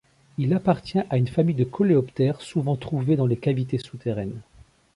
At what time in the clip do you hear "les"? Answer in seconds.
3.27-3.37